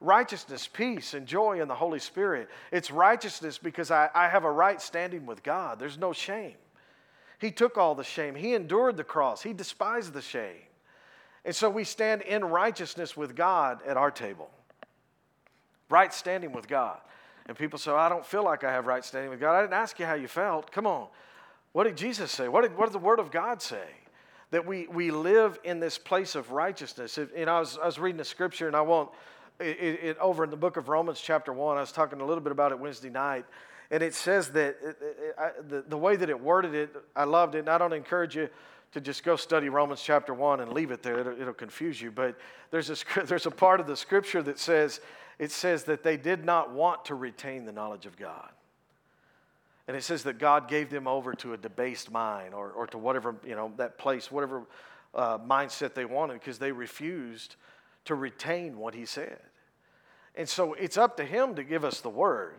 [0.00, 2.48] Righteousness, peace, and joy in the Holy Spirit.
[2.72, 5.78] It's righteousness because I, I have a right standing with God.
[5.78, 6.54] There's no shame.
[7.38, 10.62] He took all the shame, He endured the cross, He despised the shame.
[11.44, 14.50] And so we stand in righteousness with God at our table.
[15.88, 16.98] Right standing with God.
[17.46, 19.56] And people say, I don't feel like I have right standing with God.
[19.56, 20.70] I didn't ask you how you felt.
[20.70, 21.08] Come on.
[21.72, 22.48] What did Jesus say?
[22.48, 23.86] What did, what did the Word of God say?
[24.50, 27.16] That we, we live in this place of righteousness.
[27.16, 29.10] Know, I was, I was reading a scripture, and I won't,
[29.60, 32.42] it, it, over in the book of Romans, chapter 1, I was talking a little
[32.42, 33.44] bit about it Wednesday night.
[33.92, 34.76] And it says that
[35.38, 37.60] I, the, the way that it worded it, I loved it.
[37.60, 38.48] And I don't encourage you
[38.92, 41.20] to just go study Romans chapter 1 and leave it there.
[41.20, 42.10] It'll, it'll confuse you.
[42.10, 42.36] But
[42.70, 45.00] there's a, there's a part of the scripture that says,
[45.40, 48.50] it says that they did not want to retain the knowledge of God.
[49.88, 52.98] And it says that God gave them over to a debased mind or, or to
[52.98, 54.64] whatever, you know, that place, whatever
[55.14, 57.56] uh, mindset they wanted, because they refused
[58.04, 59.38] to retain what he said.
[60.34, 62.56] And so it's up to him to give us the word,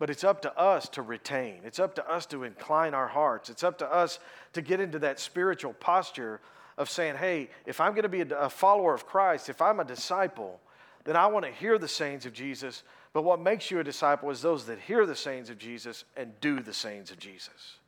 [0.00, 1.60] but it's up to us to retain.
[1.64, 3.48] It's up to us to incline our hearts.
[3.48, 4.18] It's up to us
[4.54, 6.40] to get into that spiritual posture
[6.78, 9.84] of saying, hey, if I'm going to be a follower of Christ, if I'm a
[9.84, 10.60] disciple,
[11.04, 12.82] then I want to hear the sayings of Jesus.
[13.12, 16.32] But what makes you a disciple is those that hear the sayings of Jesus and
[16.40, 17.78] do the sayings of Jesus.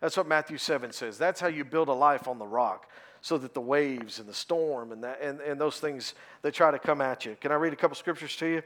[0.00, 1.16] That's what Matthew 7 says.
[1.16, 4.34] That's how you build a life on the rock so that the waves and the
[4.34, 7.36] storm and, that, and, and those things that try to come at you.
[7.40, 8.62] Can I read a couple scriptures to you?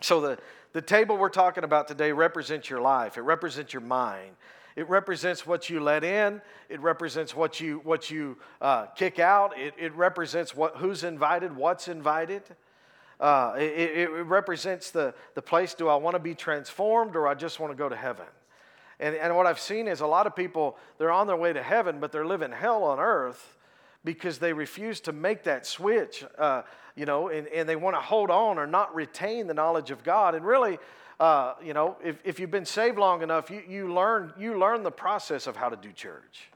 [0.00, 0.38] So, the,
[0.72, 4.32] the table we're talking about today represents your life, it represents your mind.
[4.76, 6.42] It represents what you let in.
[6.68, 9.58] It represents what you, what you uh, kick out.
[9.58, 12.42] It, it represents what, who's invited, what's invited.
[13.18, 17.34] Uh, it, it, represents the, the place do I want to be transformed or I
[17.34, 18.26] just want to go to heaven?
[19.00, 21.62] And, and what I've seen is a lot of people, they're on their way to
[21.62, 23.56] heaven, but they're living hell on earth
[24.04, 26.62] because they refuse to make that switch, uh,
[26.94, 30.04] you know, and, and they want to hold on or not retain the knowledge of
[30.04, 30.34] God.
[30.34, 30.78] And really,
[31.18, 34.82] uh, you know, if, if you've been saved long enough, you, you, learn, you learn
[34.82, 36.50] the process of how to do church.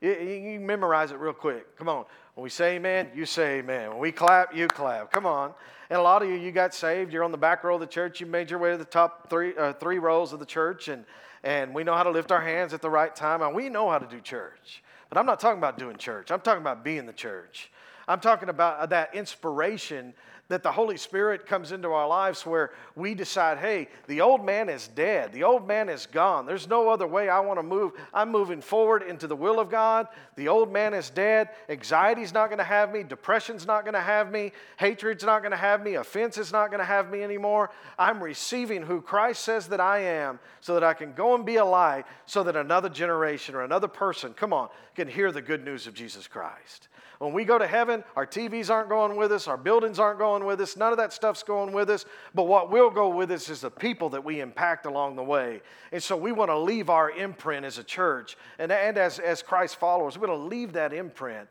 [0.00, 1.76] You, you memorize it real quick.
[1.76, 2.04] Come on.
[2.34, 3.90] When we say amen, you say amen.
[3.90, 5.10] When we clap, you clap.
[5.10, 5.54] Come on.
[5.88, 7.12] And a lot of you, you got saved.
[7.12, 8.20] You're on the back row of the church.
[8.20, 11.04] You made your way to the top three, uh, three rows of the church, and,
[11.44, 13.88] and we know how to lift our hands at the right time, and we know
[13.88, 14.82] how to do church.
[15.08, 16.30] But I'm not talking about doing church.
[16.30, 17.70] I'm talking about being the church.
[18.08, 20.12] I'm talking about that inspiration
[20.48, 24.68] that the Holy Spirit comes into our lives where we decide, hey, the old man
[24.68, 25.32] is dead.
[25.32, 26.46] The old man is gone.
[26.46, 27.92] There's no other way I want to move.
[28.14, 30.06] I'm moving forward into the will of God.
[30.36, 31.48] The old man is dead.
[31.68, 33.02] Anxiety's not going to have me.
[33.02, 34.52] Depression's not going to have me.
[34.76, 35.94] Hatred's not going to have me.
[35.94, 37.70] Offense is not going to have me anymore.
[37.98, 41.56] I'm receiving who Christ says that I am so that I can go and be
[41.56, 45.64] a light so that another generation or another person, come on, can hear the good
[45.64, 46.88] news of Jesus Christ.
[47.18, 50.44] When we go to heaven, our TVs aren't going with us, our buildings aren't going
[50.44, 52.04] with us, none of that stuff's going with us.
[52.34, 55.62] But what will go with us is the people that we impact along the way.
[55.92, 59.42] And so we want to leave our imprint as a church and, and as, as
[59.42, 60.18] Christ followers.
[60.18, 61.48] We want to leave that imprint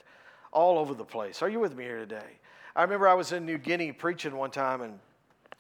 [0.52, 1.42] all over the place.
[1.42, 2.40] Are you with me here today?
[2.76, 5.00] I remember I was in New Guinea preaching one time, and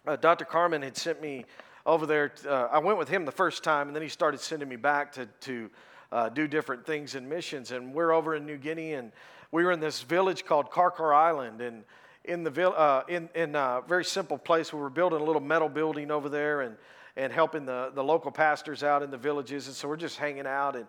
[0.06, 0.46] uh, Dr.
[0.46, 1.46] Carmen had sent me
[1.86, 2.34] over there.
[2.48, 5.12] Uh, I went with him the first time, and then he started sending me back
[5.13, 5.70] to, to
[6.12, 7.72] uh, do different things in missions.
[7.72, 9.12] And we're over in New Guinea, and
[9.51, 11.84] we were in this village called Karkar Island, and
[12.23, 15.69] in the uh, in in a very simple place, we were building a little metal
[15.69, 16.75] building over there, and
[17.15, 20.47] and helping the the local pastors out in the villages, and so we're just hanging
[20.47, 20.88] out and.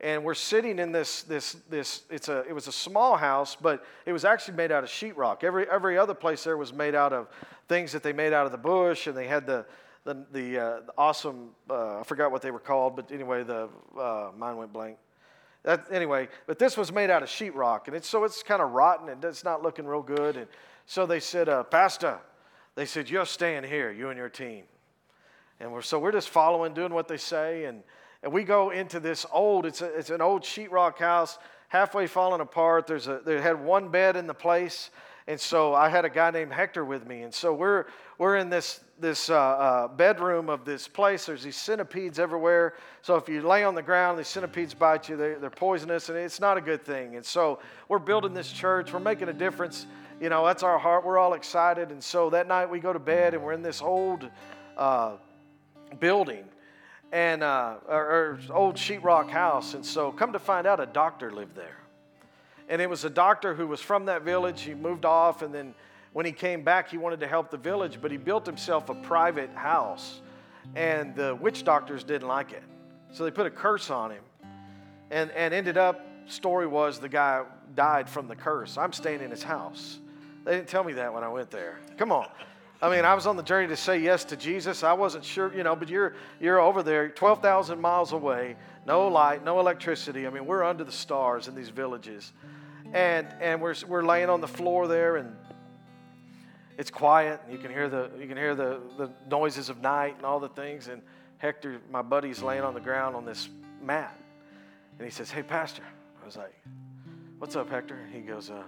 [0.00, 3.84] And we're sitting in this, this, this, it's a, it was a small house, but
[4.06, 5.42] it was actually made out of sheetrock.
[5.42, 7.26] Every, every other place there was made out of
[7.66, 9.66] things that they made out of the bush, and they had the,
[10.04, 13.68] the, the, uh, the awesome, uh, I forgot what they were called, but anyway, the,
[13.98, 14.98] uh, mine went blank.
[15.64, 18.70] That, anyway, but this was made out of sheetrock, and it's, so it's kind of
[18.70, 20.36] rotten and it's not looking real good.
[20.36, 20.46] And
[20.86, 22.18] so they said, uh, Pastor,
[22.74, 24.64] they said, you're staying here, you and your team.
[25.60, 27.64] And we're, so we're just following, doing what they say.
[27.64, 27.82] And,
[28.22, 32.40] and we go into this old, it's, a, it's an old sheetrock house, halfway falling
[32.40, 32.86] apart.
[32.86, 34.90] There's a, they had one bed in the place.
[35.28, 37.20] And so I had a guy named Hector with me.
[37.20, 37.84] And so we're,
[38.16, 41.26] we're in this, this uh, uh, bedroom of this place.
[41.26, 42.72] There's these centipedes everywhere.
[43.02, 45.18] So if you lay on the ground, these centipedes bite you.
[45.18, 47.16] They, they're poisonous, and it's not a good thing.
[47.16, 48.90] And so we're building this church.
[48.90, 49.84] We're making a difference.
[50.18, 51.04] You know, that's our heart.
[51.04, 51.90] We're all excited.
[51.90, 54.30] And so that night we go to bed, and we're in this old
[54.78, 55.16] uh,
[56.00, 56.44] building
[57.12, 59.74] and uh, or, or old sheetrock house.
[59.74, 61.76] And so come to find out, a doctor lived there.
[62.68, 64.62] And it was a doctor who was from that village.
[64.62, 65.74] He moved off, and then
[66.12, 68.94] when he came back, he wanted to help the village, but he built himself a
[68.94, 70.20] private house.
[70.74, 72.62] And the witch doctors didn't like it.
[73.12, 74.22] So they put a curse on him.
[75.10, 78.76] And, and ended up, story was the guy died from the curse.
[78.76, 79.98] I'm staying in his house.
[80.44, 81.78] They didn't tell me that when I went there.
[81.96, 82.28] Come on.
[82.80, 84.84] I mean, I was on the journey to say yes to Jesus.
[84.84, 89.44] I wasn't sure, you know, but you're you're over there, 12,000 miles away, no light,
[89.44, 90.28] no electricity.
[90.28, 92.32] I mean, we're under the stars in these villages.
[92.92, 95.36] And and we're we're laying on the floor there and
[96.78, 97.40] it's quiet.
[97.50, 100.48] You can hear the you can hear the, the noises of night and all the
[100.48, 100.86] things.
[100.86, 101.02] And
[101.38, 103.48] Hector, my buddy's laying on the ground on this
[103.82, 104.16] mat,
[104.96, 105.82] and he says, "Hey, Pastor."
[106.22, 106.54] I was like,
[107.38, 108.62] "What's up, Hector?" He goes, uh,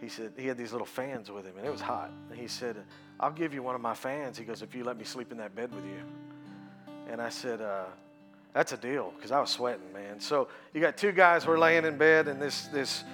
[0.00, 2.48] "He said he had these little fans with him, and it was hot." And he
[2.48, 2.76] said,
[3.20, 5.38] "I'll give you one of my fans." He goes, "If you let me sleep in
[5.38, 6.02] that bed with you."
[7.08, 7.84] And I said, uh,
[8.52, 10.18] "That's a deal," because I was sweating, man.
[10.18, 13.04] So you got two guys who are laying in bed, and this this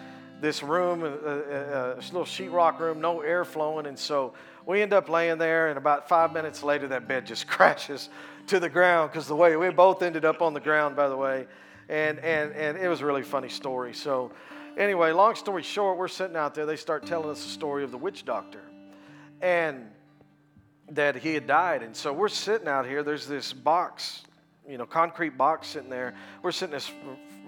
[0.40, 3.86] this room, a, a, a little sheetrock room, no air flowing.
[3.86, 4.34] And so
[4.66, 8.08] we end up laying there, and about five minutes later, that bed just crashes
[8.48, 11.16] to the ground because the way we both ended up on the ground, by the
[11.16, 11.46] way.
[11.88, 13.94] And, and, and it was a really funny story.
[13.94, 14.30] So,
[14.76, 16.66] anyway, long story short, we're sitting out there.
[16.66, 18.62] They start telling us the story of the witch doctor.
[19.40, 19.90] and
[20.90, 21.82] that he had died.
[21.82, 23.02] And so we're sitting out here.
[23.02, 24.22] There's this box,
[24.68, 26.14] you know, concrete box sitting there.
[26.42, 26.90] We're sitting this,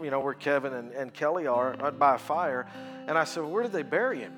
[0.02, 2.66] you know, where Kevin and, and Kelly are uh, by a fire.
[3.06, 4.34] And I said, well, where did they bury him?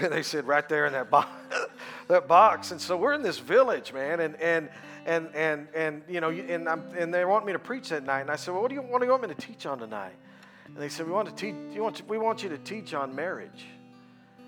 [0.00, 1.28] And they said, right there in that box.
[2.08, 2.70] that box.
[2.70, 4.20] And so we're in this village, man.
[4.20, 4.68] And, and,
[5.04, 8.22] and, and, and you know, and, I'm, and they want me to preach that night.
[8.22, 9.78] And I said, well, what do you, what do you want me to teach on
[9.78, 10.14] tonight?
[10.66, 13.14] And they said, we want to teach, you want we want you to teach on
[13.14, 13.66] marriage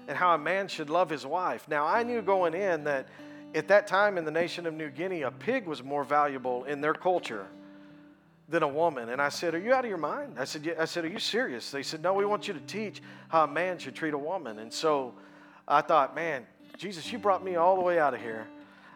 [0.09, 1.69] and how a man should love his wife.
[1.69, 3.09] Now, I knew going in that
[3.55, 6.81] at that time in the nation of New Guinea, a pig was more valuable in
[6.81, 7.47] their culture
[8.49, 9.11] than a woman.
[9.11, 10.37] And I said, Are you out of your mind?
[10.39, 10.75] I said, yeah.
[10.79, 11.71] I said, Are you serious?
[11.71, 14.59] They said, No, we want you to teach how a man should treat a woman.
[14.59, 15.15] And so
[15.67, 18.47] I thought, Man, Jesus, you brought me all the way out of here.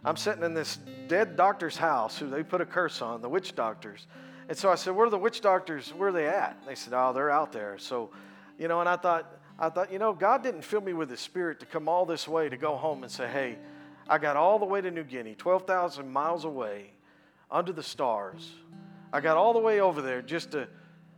[0.05, 3.55] I'm sitting in this dead doctor's house who they put a curse on, the witch
[3.55, 4.07] doctors.
[4.49, 5.91] And so I said, Where are the witch doctors?
[5.91, 6.59] Where are they at?
[6.67, 7.77] They said, Oh, they're out there.
[7.79, 8.11] So,
[8.59, 11.21] you know, and I thought, I thought, you know, God didn't fill me with His
[11.21, 13.59] Spirit to come all this way to go home and say, Hey,
[14.09, 16.91] I got all the way to New Guinea, 12,000 miles away,
[17.51, 18.51] under the stars.
[19.13, 20.69] I got all the way over there just to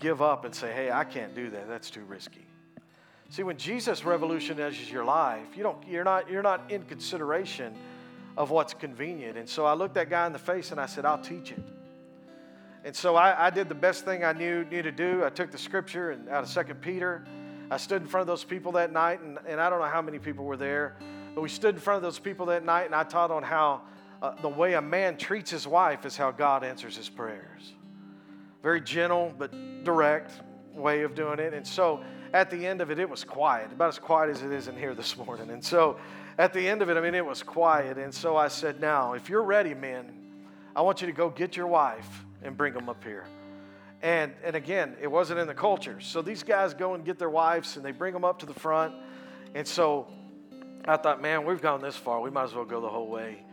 [0.01, 1.69] give up and say, hey, I can't do that.
[1.69, 2.47] That's too risky.
[3.31, 7.75] See, when Jesus revolutionizes your life, you don't, you're, not, you're not in consideration
[8.37, 9.39] of what's convenient.
[9.39, 11.63] And so I looked that guy in the face and I said, I'll teach it.
[12.85, 15.25] And so I, I did the best thing I knew, knew to do.
[15.25, 17.25] I took the scripture and out of Second Peter.
[17.71, 20.03] I stood in front of those people that night, and, and I don't know how
[20.03, 20.97] many people were there.
[21.35, 23.83] But we stood in front of those people that night, and I taught on how
[24.21, 27.73] uh, the way a man treats his wife is how God answers his prayers.
[28.65, 29.53] Very gentle but
[29.85, 30.41] direct
[30.73, 31.53] way of doing it.
[31.53, 34.51] And so at the end of it, it was quiet, about as quiet as it
[34.51, 35.51] is in here this morning.
[35.51, 35.99] And so
[36.39, 37.99] at the end of it, I mean, it was quiet.
[37.99, 40.19] And so I said, Now, if you're ready, men,
[40.75, 43.27] I want you to go get your wife and bring them up here.
[44.01, 46.01] And, and again, it wasn't in the culture.
[46.01, 48.55] So these guys go and get their wives and they bring them up to the
[48.55, 48.95] front.
[49.55, 50.09] And so
[50.87, 52.19] I thought, man, we've gone this far.
[52.23, 53.45] We might as well go the whole way.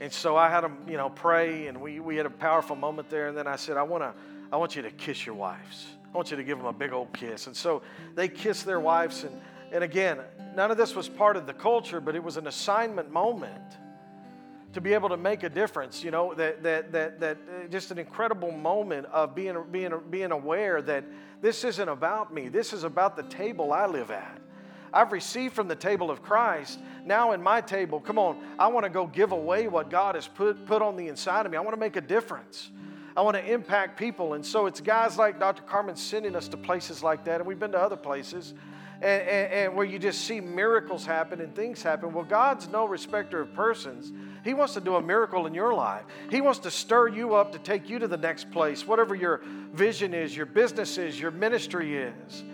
[0.00, 3.08] And so I had them, you know, pray, and we, we had a powerful moment
[3.08, 3.28] there.
[3.28, 4.12] And then I said, I want to,
[4.52, 5.86] I want you to kiss your wives.
[6.04, 7.46] I want you to give them a big old kiss.
[7.46, 7.82] And so
[8.14, 9.24] they kissed their wives.
[9.24, 9.40] And,
[9.72, 10.20] and again,
[10.54, 13.76] none of this was part of the culture, but it was an assignment moment
[14.72, 16.04] to be able to make a difference.
[16.04, 20.32] You know, that, that, that, that uh, just an incredible moment of being, being, being
[20.32, 21.04] aware that
[21.40, 24.40] this isn't about me, this is about the table I live at.
[24.92, 26.78] I've received from the table of Christ.
[27.04, 30.26] Now, in my table, come on, I want to go give away what God has
[30.26, 31.58] put, put on the inside of me.
[31.58, 32.70] I want to make a difference.
[33.16, 34.34] I want to impact people.
[34.34, 35.62] And so it's guys like Dr.
[35.62, 37.40] Carmen sending us to places like that.
[37.40, 38.52] And we've been to other places.
[38.96, 42.14] And, and, and, where you just see miracles happen and things happen.
[42.14, 44.10] Well, God's no respecter of persons.
[44.42, 46.04] He wants to do a miracle in your life.
[46.30, 49.42] He wants to stir you up to take you to the next place, whatever your
[49.74, 52.44] vision is, your business is, your ministry is.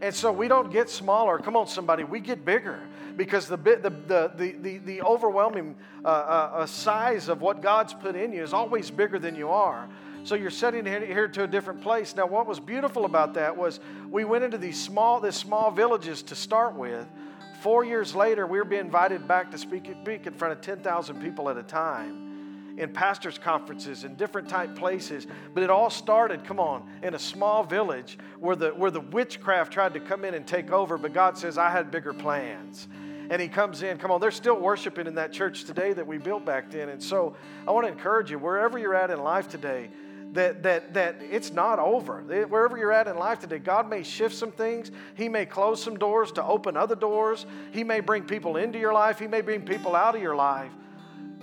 [0.00, 1.38] And so we don't get smaller.
[1.38, 2.80] Come on, somebody, we get bigger
[3.16, 3.92] because the, the,
[4.36, 8.52] the, the, the, overwhelming uh, uh, uh, size of what God's put in you is
[8.52, 9.88] always bigger than you are.
[10.24, 12.14] So you're setting here, to a different place.
[12.14, 16.22] Now, what was beautiful about that was we went into these small, these small villages
[16.24, 17.06] to start with.
[17.60, 21.20] Four years later, we were being invited back to speak, speak in front of 10,000
[21.20, 22.32] people at a time
[22.78, 25.26] in pastors' conferences in different type places.
[25.54, 29.72] But it all started, come on, in a small village where the, where the witchcraft
[29.72, 32.88] tried to come in and take over, but God says, I had bigger plans.
[33.30, 36.18] And he comes in, come on, they're still worshiping in that church today that we
[36.18, 36.88] built back then.
[36.88, 39.90] And so I want to encourage you, wherever you're at in life today,
[40.32, 42.22] that, that, that it's not over.
[42.22, 44.90] Wherever you're at in life today, God may shift some things.
[45.14, 47.46] He may close some doors to open other doors.
[47.70, 49.18] He may bring people into your life.
[49.18, 50.72] He may bring people out of your life.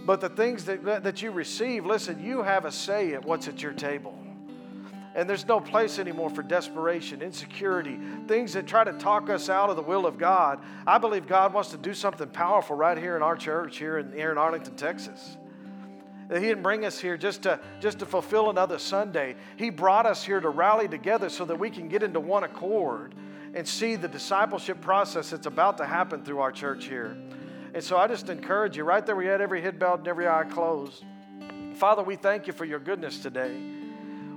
[0.05, 3.61] But the things that, that you receive, listen, you have a say at what's at
[3.61, 4.17] your table.
[5.15, 9.69] And there's no place anymore for desperation, insecurity, things that try to talk us out
[9.69, 10.59] of the will of God.
[10.87, 14.11] I believe God wants to do something powerful right here in our church, here in,
[14.13, 15.37] here in Arlington, Texas.
[16.31, 19.35] He didn't bring us here just to, just to fulfill another Sunday.
[19.55, 23.15] He brought us here to rally together so that we can get into one accord
[23.55, 27.17] and see the discipleship process that's about to happen through our church here.
[27.73, 30.27] And so I just encourage you right there we had every head bowed and every
[30.27, 31.03] eye closed.
[31.75, 33.55] Father, we thank you for your goodness today.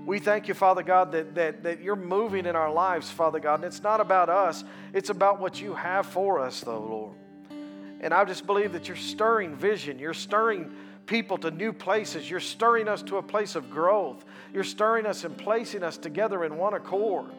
[0.07, 3.57] We thank you, Father God, that, that, that you're moving in our lives, Father God.
[3.57, 7.17] And it's not about us, it's about what you have for us, though, Lord.
[8.01, 9.99] And I just believe that you're stirring vision.
[9.99, 10.75] You're stirring
[11.07, 12.29] people to new places.
[12.29, 14.25] You're stirring us to a place of growth.
[14.53, 17.31] You're stirring us and placing us together in one accord.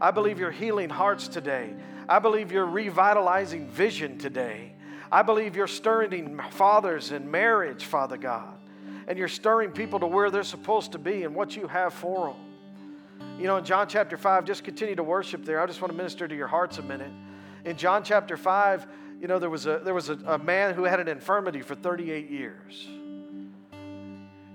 [0.00, 1.72] I believe you're healing hearts today.
[2.08, 4.72] I believe you're revitalizing vision today.
[5.10, 8.58] I believe you're stirring fathers in marriage, Father God,
[9.06, 12.28] and you're stirring people to where they're supposed to be and what you have for
[12.28, 13.38] them.
[13.38, 15.60] You know, in John chapter 5, just continue to worship there.
[15.60, 17.12] I just want to minister to your hearts a minute.
[17.64, 18.86] In John chapter 5,
[19.20, 21.74] you know, there was a, there was a, a man who had an infirmity for
[21.74, 22.88] 38 years.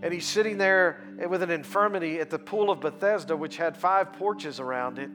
[0.03, 4.13] And he's sitting there with an infirmity at the pool of Bethesda, which had five
[4.13, 5.11] porches around it.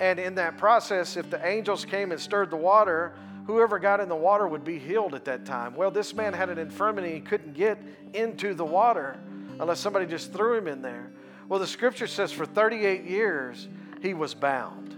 [0.00, 3.14] And in that process, if the angels came and stirred the water,
[3.46, 5.74] whoever got in the water would be healed at that time.
[5.76, 7.78] Well, this man had an infirmity, he couldn't get
[8.12, 9.18] into the water
[9.60, 11.12] unless somebody just threw him in there.
[11.48, 13.68] Well, the scripture says for 38 years
[14.00, 14.96] he was bound.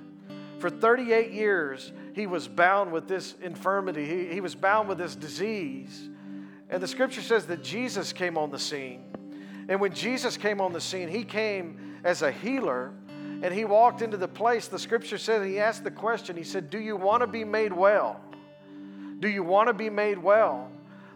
[0.59, 5.17] For 38 years he was bound with this infirmity, he, he was bound with this
[5.17, 6.09] disease.
[6.71, 9.03] And the scripture says that Jesus came on the scene.
[9.69, 12.93] And when Jesus came on the scene, he came as a healer
[13.43, 14.69] and he walked into the place.
[14.69, 17.73] The scripture says he asked the question, he said, Do you want to be made
[17.73, 18.21] well?
[19.19, 20.71] Do you want to be made well?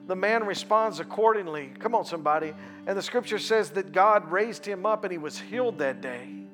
[0.06, 1.72] The man responds accordingly.
[1.78, 2.54] Come on, somebody.
[2.86, 6.47] And the scripture says that God raised him up and he was healed that day.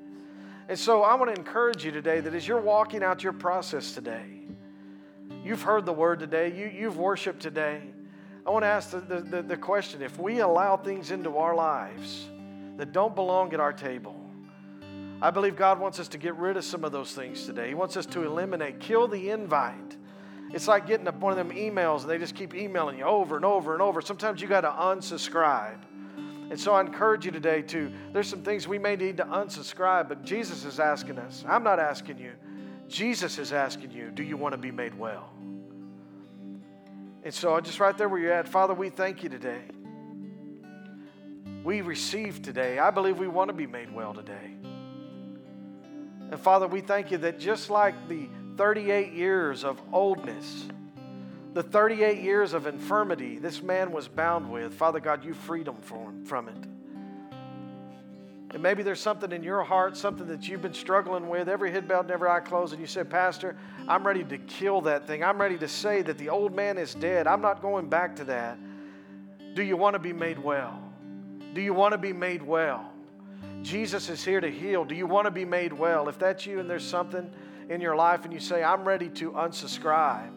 [0.68, 3.92] And so I want to encourage you today that as you're walking out your process
[3.92, 4.40] today,
[5.44, 7.82] you've heard the word today, you, you've worshiped today.
[8.46, 12.26] I want to ask the, the, the question if we allow things into our lives
[12.76, 14.18] that don't belong at our table,
[15.20, 17.68] I believe God wants us to get rid of some of those things today.
[17.68, 19.96] He wants us to eliminate, kill the invite.
[20.52, 23.36] It's like getting up one of them emails and they just keep emailing you over
[23.36, 24.00] and over and over.
[24.00, 25.78] Sometimes you got to unsubscribe.
[26.50, 30.08] And so I encourage you today to, there's some things we may need to unsubscribe,
[30.08, 31.44] but Jesus is asking us.
[31.48, 32.32] I'm not asking you.
[32.88, 35.30] Jesus is asking you, do you want to be made well?
[37.22, 39.62] And so just right there where you're at, Father, we thank you today.
[41.64, 42.78] We receive today.
[42.78, 44.54] I believe we want to be made well today.
[46.30, 48.28] And Father, we thank you that just like the
[48.58, 50.66] 38 years of oldness,
[51.54, 55.76] the 38 years of infirmity this man was bound with, Father God, you freed him
[55.76, 56.66] from, from it.
[58.50, 61.88] And maybe there's something in your heart, something that you've been struggling with, every head
[61.88, 63.56] bowed and every eye closed, and you said, Pastor,
[63.88, 65.24] I'm ready to kill that thing.
[65.24, 67.26] I'm ready to say that the old man is dead.
[67.26, 68.58] I'm not going back to that.
[69.54, 70.80] Do you want to be made well?
[71.52, 72.92] Do you want to be made well?
[73.62, 74.84] Jesus is here to heal.
[74.84, 76.08] Do you want to be made well?
[76.08, 77.30] If that's you and there's something
[77.68, 80.30] in your life and you say, I'm ready to unsubscribe,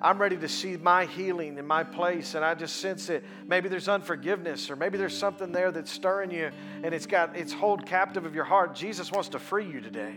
[0.00, 3.24] I'm ready to see my healing in my place, and I just sense it.
[3.46, 6.50] Maybe there's unforgiveness, or maybe there's something there that's stirring you
[6.82, 8.74] and it's got it's hold captive of your heart.
[8.74, 10.14] Jesus wants to free you today.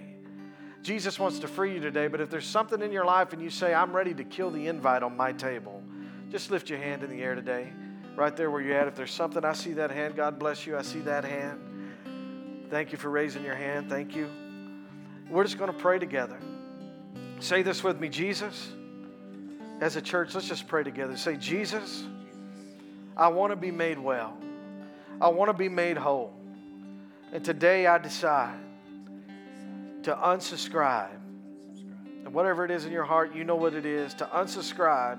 [0.82, 3.50] Jesus wants to free you today, but if there's something in your life and you
[3.50, 5.84] say, I'm ready to kill the invite on my table,
[6.30, 7.72] just lift your hand in the air today,
[8.16, 8.88] right there where you're at.
[8.88, 10.16] If there's something, I see that hand.
[10.16, 10.76] God bless you.
[10.78, 12.68] I see that hand.
[12.72, 13.90] Thank you for raising your hand.
[13.90, 14.28] Thank you.
[15.30, 16.40] We're just going to pray together.
[17.40, 18.72] Say this with me Jesus.
[19.82, 21.18] As a church, let's just pray together.
[21.18, 22.04] Say, Jesus,
[23.18, 24.38] I want to be made well.
[25.20, 26.34] I want to be made whole.
[27.34, 28.60] And today I decide
[30.04, 31.18] to unsubscribe.
[32.24, 35.18] And whatever it is in your heart, you know what it is to unsubscribe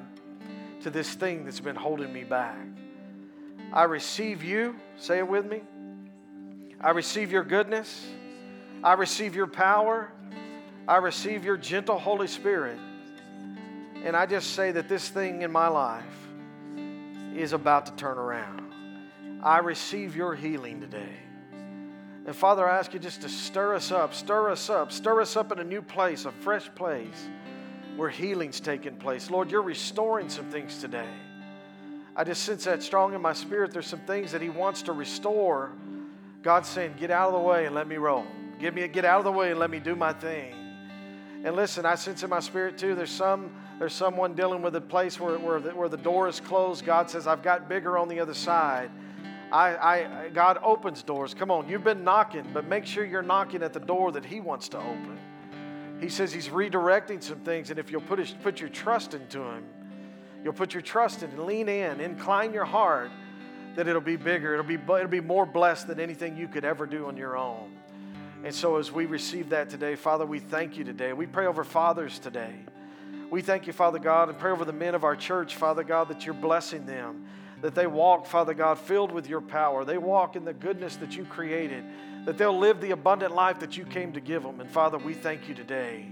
[0.82, 2.56] to this thing that's been holding me back.
[3.72, 4.76] I receive you.
[4.96, 5.62] Say it with me.
[6.80, 8.06] I receive your goodness.
[8.84, 10.12] I receive your power.
[10.86, 12.78] I receive your gentle Holy Spirit.
[14.04, 16.04] And I just say that this thing in my life
[17.36, 18.72] is about to turn around.
[19.42, 21.16] I receive your healing today.
[22.24, 25.36] And Father, I ask you just to stir us up, stir us up, stir us
[25.36, 27.28] up in a new place, a fresh place
[27.96, 29.30] where healing's taking place.
[29.30, 31.08] Lord, you're restoring some things today.
[32.14, 33.72] I just sense that strong in my spirit.
[33.72, 35.72] There's some things that He wants to restore.
[36.42, 38.26] God's saying, Get out of the way and let me roll.
[38.58, 40.54] Give me get out of the way and let me do my thing.
[41.44, 43.50] And listen, I sense in my spirit too, there's some
[43.82, 46.84] there's someone dealing with a place where, where, the, where the door is closed.
[46.84, 48.92] God says, I've got bigger on the other side.
[49.50, 51.34] I, I, God opens doors.
[51.34, 54.38] Come on, you've been knocking, but make sure you're knocking at the door that He
[54.38, 55.18] wants to open.
[56.00, 59.40] He says He's redirecting some things, and if you'll put, his, put your trust into
[59.40, 59.64] Him,
[60.44, 63.10] you'll put your trust in and lean in, incline your heart,
[63.74, 64.52] that it'll be bigger.
[64.52, 67.72] It'll be, it'll be more blessed than anything you could ever do on your own.
[68.44, 71.12] And so, as we receive that today, Father, we thank you today.
[71.12, 72.54] We pray over fathers today.
[73.32, 76.08] We thank you, Father God, and pray over the men of our church, Father God,
[76.08, 77.24] that you're blessing them
[77.62, 79.84] that they walk, Father God, filled with your power.
[79.84, 81.84] They walk in the goodness that you created,
[82.26, 84.60] that they'll live the abundant life that you came to give them.
[84.60, 86.08] And Father, we thank you today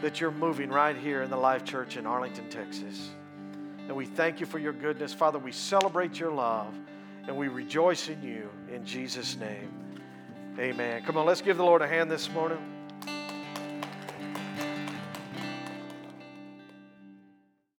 [0.00, 3.10] that you're moving right here in the Life Church in Arlington, Texas.
[3.88, 5.12] And we thank you for your goodness.
[5.12, 6.72] Father, we celebrate your love
[7.26, 9.72] and we rejoice in you in Jesus' name.
[10.58, 11.02] Amen.
[11.02, 12.81] Come on, let's give the Lord a hand this morning.